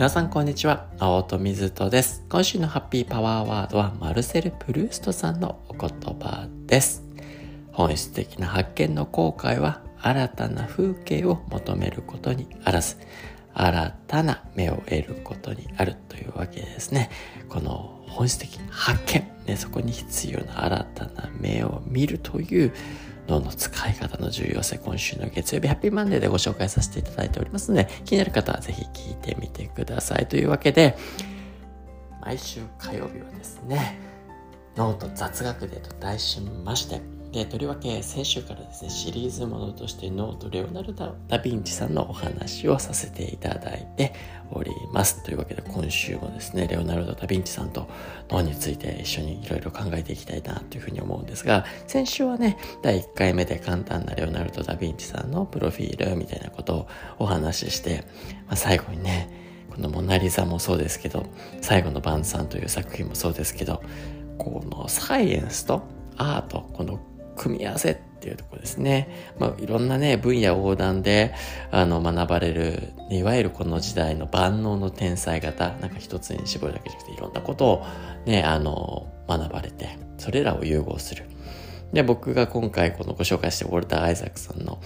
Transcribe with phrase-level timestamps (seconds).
[0.00, 0.86] 皆さんこんにちは。
[0.98, 2.24] 青戸水戸です。
[2.30, 7.04] 今週のハッピーパワーワードはマルセル・プルーストさんのお言葉です。
[7.70, 12.96] 本質的な発見の後悔は新たな風景を求めることにあらず
[13.52, 17.10] 新たな目を得ることにあるというわけですね。
[17.50, 22.72] この本質的発見、ね、そこに必要な新たな目を見るという
[23.28, 30.26] 脳の使い方の重要性、今週の月曜日ハッピーマンデーでご紹介させていただいておりますので、気になる方はぜひ聞いてみてください。
[30.26, 30.96] というわけで、
[32.20, 33.98] 毎週火曜日はですね、
[34.76, 37.00] 脳と雑学デーと題しまして、
[37.32, 44.12] で、とりわけ先週からですね、シリーズものとして脳とレオナルド・ダ・ヴィンチさんのお話をさせていただいて
[44.50, 45.22] おります。
[45.22, 47.88] というわけで今週もですね、レオナルド・ダ・ヴィンチさんと
[48.30, 56.88] 脳について一緒にいろいろ考えていきたいなというふうに思うんですが、先週はね、第1回目で簡単なレオナルド・ダ・ヴィンチさんのプロフィールみたいなことを
[57.20, 58.04] お話しして、
[58.48, 59.30] まあ、最後にね、
[59.70, 61.26] このモナリザもそうですけど、
[61.60, 63.82] 最後の晩餐という作品もそうですけど、
[64.36, 65.84] このサイエンスと
[66.16, 66.98] アート、この
[67.40, 69.32] 組み合わせっていうところですね。
[69.38, 71.34] まあ、いろんなね、分野横断で、
[71.70, 77.86] あの、学ばれる、いわゆるこの時代の万能の天才型、なんか一つに絞るだけじゃなくて、いろんなことを
[78.26, 81.24] ね、あの、学ばれて、それらを融合する。
[81.94, 84.78] で、僕が今回このご紹介してウォルター・アイザックさんの、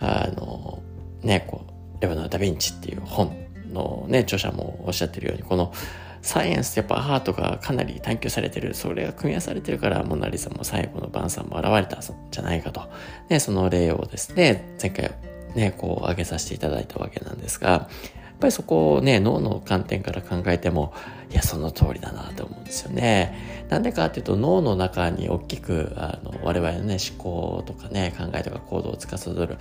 [0.00, 0.82] あの、
[1.22, 3.36] ね、こう、レオナル・ダ・ヴィンチっていう本
[3.70, 5.74] のね、著者もおっしゃってるように、この、
[6.22, 12.82] サイエンスやっぱアートがかなり探求されてる、それが組み合わされてるから、モナリザも最後の晩餐も現れたんじゃないかと。
[13.28, 15.10] ね、その例をですね、前回
[15.54, 20.92] ね、こう挙げさせていただいたわけなんですが、やっぱりそこをね、脳の観点から考えても、
[21.30, 23.66] いや、その通りだなと思うんですよね。
[23.68, 29.58] なんでかっていうと、脳の中に大きく、あの、我々のね、思考とかね、考えとか行動を司る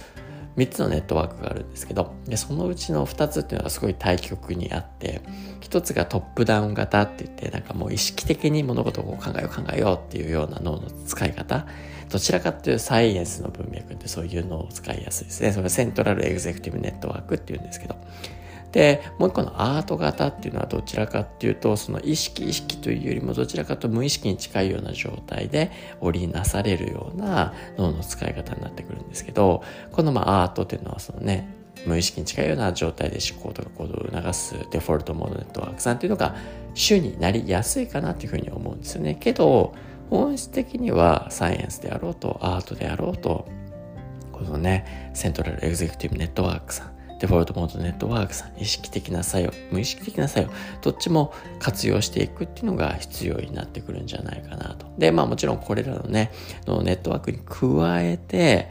[0.58, 5.22] 3つのネットワークがあるんですけどでそのうちの2つっていうのがすごい対極にあって
[5.61, 11.67] 1つがトップダウン型って言ってなんかもう意識的に物事を考えよう考えようっていうような脳の使い方。
[12.09, 15.52] どちらかっていうサイエンスの文脈ってそういう脳を使いやすいですね。
[15.52, 17.95] それセントラルエグゼクティブネットワークっていうんですけど。
[18.72, 31.54] でもう一個のアート型っていうのはどちらかっていうとその意識意識というよりもどちらかと無意識に近いような状態で織りなされるような脳の使い方になってくるんですけどこのまあアートっていうのはそのね
[31.86, 36.36] 無意識に近いような状態で思考とか行動を促すデフォルトモードネットワークさんっていうのが
[36.73, 39.16] 主になりやすいかなっていうふうに思うんですよね。
[39.20, 39.73] けど
[40.10, 43.48] 本質的にはサイエンスであろうとアートであろうと
[44.32, 54.86] このねセントラルエグゼクティブネットワークさんデフォルトモードネットワークさん、意識的な作用、無意識的な作用、どっちも活用していくっていうのが必要になってくるんじゃないかなと。
[54.98, 56.32] で、まあもちろんこれらのね、
[56.66, 58.70] のネットワークに加えて、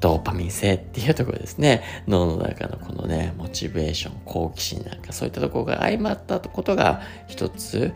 [0.00, 1.82] ドーパミン性っていうところですね。
[2.06, 7.92] 脳の中のこのね、モチベーション、好奇心なんかそういったところが相まったことが一つ、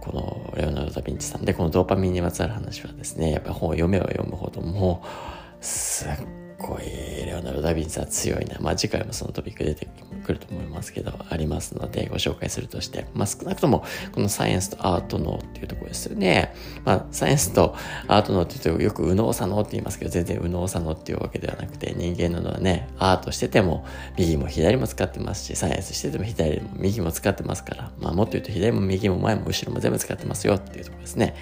[0.00, 6.82] このレオナルド・ダ・ヴィンチさんで、このドーパミンにまつわる話はですね、やっぱ本を読めば読むほどもう、すっごい
[7.26, 8.56] レオナルド・ダ・ヴィンチは強いな。
[8.60, 9.86] まあ次回もそのトピック出て
[10.24, 16.54] くると思いますけど、ありますのでご紹介するとして、まあ少なくともこのサイエンスとアート脳っていうところですよね。
[16.84, 17.74] まあサイエンスと
[18.08, 23.84] アート脳って言うとよく右脳左脳って言いますけど、全然右脳左脳っていうわけではなくて、人間の脳はね、アートしてても
[24.16, 31.36] 右も左も使ってますし、サイエンスしてても左も右も使ってますから、まあもっと言うと左も右も前も後ろも全部使ってますよっていうところですね。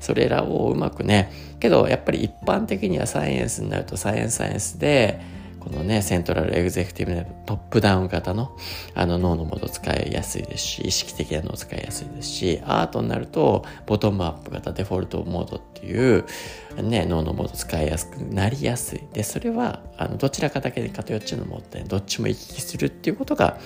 [0.00, 5.20] それらをうまくね、けどやっぱり一般的にはサイエンスになるとサイエンスサイエンスで、
[5.60, 8.56] このね、セントラルエグゼクティブのトップダウン型の
[8.94, 16.24] あの脳のモード使いやすいですし、意識的な脳使いやすいですし、アートになるとボトムアップ型デフォルトモードっていう
[16.76, 19.00] ね、脳のモード使いやすくなりやすい。
[19.12, 23.58] で、それはあのどちらかだけで偏っちゃうのもって、どっちも行き来するっていうことが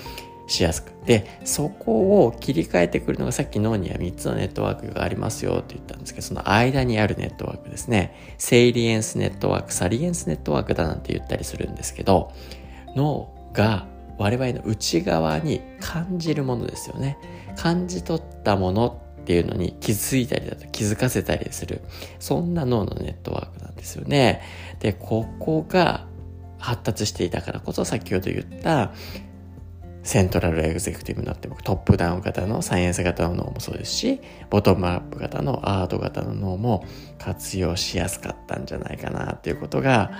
[0.47, 0.93] しやすく。
[1.07, 8.35] で、そこを切り替えてくるのがさっき脳には3つのネットワークがありますよって言ったんですけど、その間にあるネットワークですね。
[8.39, 12.33] セイリエンスネットワーク、サリエンスネットワークだなんて言ったりするんですけど、
[12.95, 13.87] 脳が
[14.19, 17.19] 我々の内側に感じるものですよね。
[17.56, 21.83] 感じ取ったものっていうのに気づいたりだと気づかせたりする。
[22.19, 24.43] そんな脳のネットワークなんですよね。
[24.81, 26.06] で、ここが
[26.59, 28.93] 発達していたからこそ先ほど言った
[30.02, 34.20] セントラルエグゼクティブになって僕トップダウン型のサイエンス型の脳もそうですし
[34.50, 36.84] ボトムアップ型のアート型の脳も
[37.19, 40.10] 活用しやすかったんじゃないかなっていうことが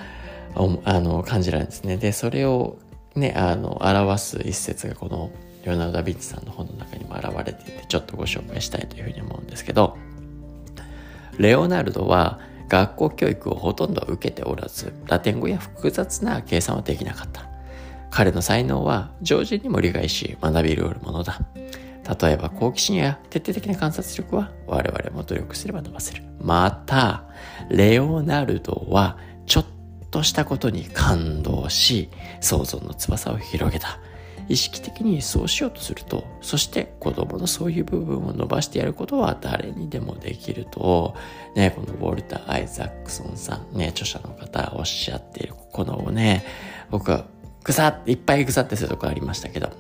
[0.85, 1.97] あの感じられるんですね。
[1.97, 2.79] でそれを
[3.17, 5.31] ねあの表す一節がこの
[5.65, 9.97] レオナルド・ダ・ヴィンチさんの本の中にも現れていてちょっとご紹介したいというふうに思うんですけど
[11.39, 17.52] レオナルドは学校教育をほとんど受けておらずラテン語や複雑な計算はできなかった。
[18.13, 21.41] 彼の才能は常人にも理解し学びるるものだ。
[22.21, 26.23] 例えば好奇心や徹底的な観察力は我々も努力すれば伸ばせる。
[26.39, 27.25] また、
[27.71, 29.17] レオナルドは
[29.47, 29.67] ちょっ
[30.11, 32.11] としたことに感動し、
[32.41, 33.99] 想像の翼を広げた。
[34.49, 41.15] 意識的にそうしようとすると、そして子供のそういう部分を伸ばしてやることは誰にでもできると、
[41.55, 46.45] ね、このウォルター・アイザックソンさん、ね、著者の方おっしゃっている、このをね、
[46.91, 47.25] 僕は
[47.63, 49.71] 腐って、いっぱい腐ってするとこありましたけど、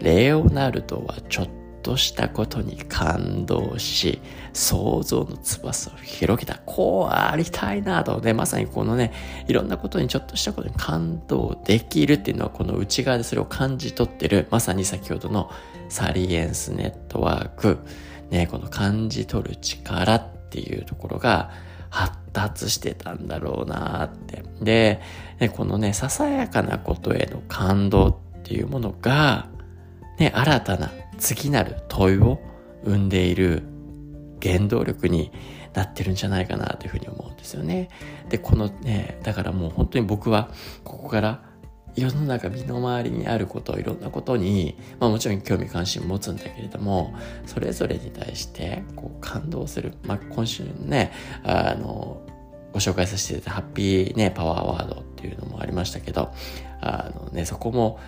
[0.00, 1.48] レオナルドはちょっ
[1.82, 4.20] としたことに感動し、
[4.52, 6.60] 想像の翼を広げた。
[6.66, 9.12] こうありたいなとね、まさにこのね、
[9.48, 15.50] いろんなことにちょっとしたことに感動できるっていうのは、この内側でそれを感じ取ってる、まさに先ほどの
[15.88, 17.78] サリエンスネットワーク、
[18.30, 21.50] ね、この感じ取る力っていうところが、
[21.90, 24.42] 発達してたんだろうなって。
[24.62, 25.00] で、
[25.48, 29.48] このね、ささやかなことへの感動っていうものが、
[30.18, 32.40] ね、新たな次なる問いを
[32.84, 33.62] 生んでいる
[34.42, 35.32] 原動力に
[35.74, 37.88] なってるんじゃないかなというふうに思うんですよね。
[38.28, 40.50] で、このね、だからもう本当に僕は
[40.84, 41.42] ここから
[41.96, 47.14] 世の中身の回りにあることいろんなことに、まあもちろん興味関心持つんだけれども、
[47.46, 49.94] それぞれに対してこう感動する。
[50.04, 51.12] まあ今週ね、
[51.44, 52.20] あの、
[52.72, 56.32] ご紹介させていただいたハッピーね、パワーワードっていうのもありましたけど、
[56.80, 57.98] あのね、そこも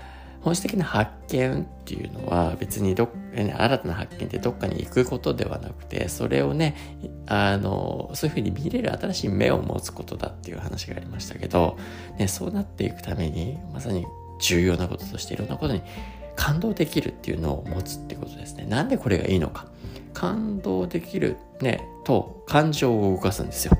[0.43, 6.77] 本質的な発見っていうのは別にど、新たな発見ってどっかに行くことではなくて、それをね、
[7.27, 11.79] あの、そういうふうに見れる新しい目を持つことだっていう話がありましたけど、
[12.19, 14.05] ね、そうなっていくために、まさに
[14.41, 15.83] 重要なこととしていろんなことに
[16.35, 18.67] 感動できるっていうのを持つってことですね。
[18.67, 19.67] なんでこれがいいのか。
[20.13, 23.79] 感動できるね、と感情を動かすんですよ。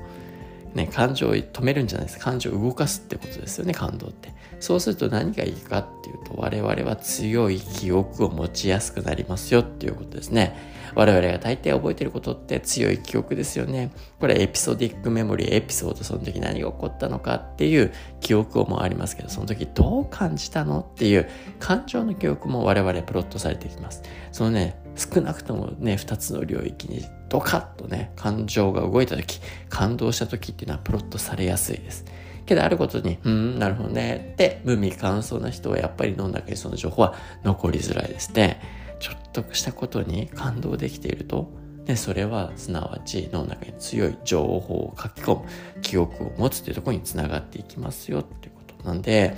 [0.73, 4.33] ね、感情を止めるんじゃないですか感情を動かすってことですよね、感動って。
[4.59, 10.73] そうすると何がいいかっていうと、我々は強い記憶を持ちやすくなりますよっていうことですね。
[10.95, 13.91] 我々が大抵覚えてることって強い記憶ですよね。
[14.19, 21.29] これエピソディックメモリー、エピソード、その時何が起こったのかっていう記憶もありますけど、その時どう感じたのっていう
[21.59, 24.03] 感情の記憶も我々プロットされていきます。
[24.31, 27.03] そのね、少なくともね、二つの領域に
[27.33, 32.05] ドカッとね、感情が動いた時、感動した時っていうのはプロットされやすいです。
[32.45, 34.33] けどあることに、うん、なるほどね。
[34.33, 38.61] って無味乾燥な人はやっぱり脳の中にその情報は残りづらいですね。
[38.99, 41.49] ちょっとしたことに感動できていると、
[41.85, 45.45] で、それはすなわち脳の中に強い情報を書き込む、
[45.81, 49.35] 記憶を持つというところにつながっていきますよっていうことなんで、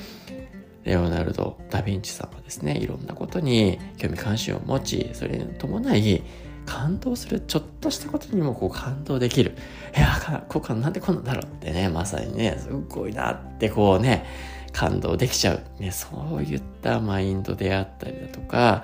[0.84, 6.24] レオナルド・ダ・ヴィンチさんはですね、いろんなことに興味関心を持ち、それに伴い、
[6.66, 9.56] 感動するちょっとしたことにもこう感動できる。
[9.96, 14.26] いや、ここなんでこんなんだろうってね、まさにね、すごいなってこうね、
[14.72, 15.62] 感動できちゃう。
[15.80, 16.08] ね、そ
[16.38, 18.84] ういったマインドであったりだとか、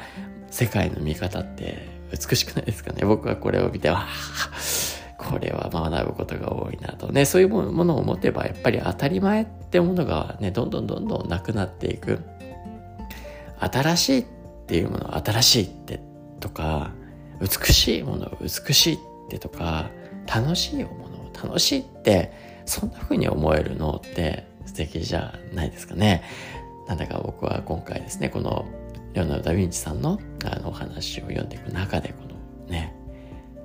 [0.50, 3.06] 世界の見方って美しくないですかね。
[3.06, 4.08] 僕はこれを見て、あ
[5.18, 12.20] これは学ぶことが多いなとね、そういうものを持てばやっぱり当たり前ってものがね、どんどんどんどんなくなっていく。
[13.60, 14.26] 新しいっ
[14.66, 16.02] ていうもの、新しいって
[16.40, 16.92] とか、
[17.42, 19.00] 美しいものを美しいっ
[19.30, 19.90] てとか、
[20.34, 22.32] 楽しいものを楽しいって、
[22.66, 26.24] そんな風に思えるのって素敵じゃないですかね。
[26.88, 28.66] なんだか僕は今回ですね、この
[29.14, 32.96] レオナル・ダ・ヴィンチさんのあのお話を読んでいく中で、このね、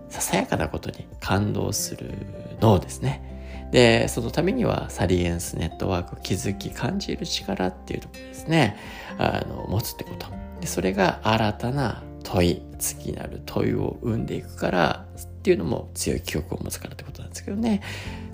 [0.08, 2.12] ささやかなことに感動する
[2.60, 8.76] のをですね、で、そのためにはサリエンスネットワーク、気づき、感じる力っていうところですね、
[9.18, 10.26] あの、持つってこと。
[10.60, 12.02] で、それが新たな
[12.36, 17.80] 問い、次なる問いを生んでいくからっていうのも強い記憶を持つからってことなんですけどね。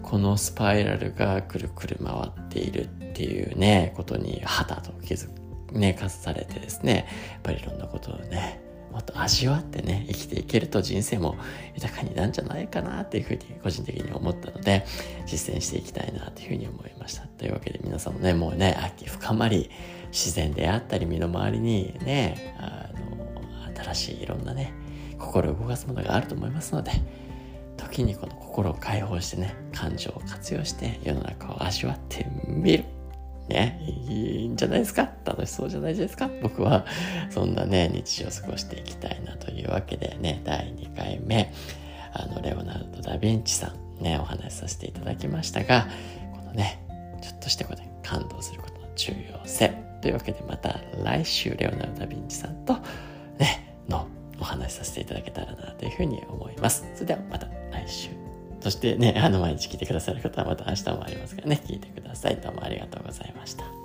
[0.02, 5.28] このスパイラルがくるくる回っているっていうね、ことに肌と気づ、
[5.72, 11.36] ね、かされてですね、やっぱりいろんなことをね、もっと味わってね、生きていけると人生も
[11.76, 14.84] 豊かになるんじゃないかなっていうふうに個人的に思ったので、
[15.26, 17.26] 実践していきたいなというふうに思いました。
[17.26, 19.70] というわけで皆さんもね、もうね、秋深まり、
[20.10, 23.21] 自然であったり身の回りにね、あの
[23.82, 24.72] 新しいいろんなね、
[25.18, 26.92] 心を動かすものがあると思いますので、
[27.76, 32.84] 時にこの心を解放してね、感情を活用して世の中を味わってみる。
[33.48, 35.10] ね、いいんじゃないですか？
[35.24, 36.30] 楽しそうじゃないですか？
[36.42, 36.86] 僕は
[37.28, 41.52] そんなね、日常を過ごしていきたいなというわけでね、第2回目、
[42.12, 45.88] あの、レオナルド・ダ・ヴィンチさんね、お話しさせていただきましたが、
[46.36, 46.86] このね、
[47.20, 49.70] ちょっとしたことに感動することの重要性。
[50.00, 52.74] というわけでまた来週、レオナルド・ダ・ヴィンチさんと
[53.38, 53.71] ね、
[54.42, 56.84] お話しさせていただけたらなというふうに思います。
[56.94, 58.10] それではまた来週。
[58.60, 62.36] そしてね、あの毎日聞いてくださる方はまた明日もありますからね、聞いてください。
[62.36, 63.81] どうもありがとうございました。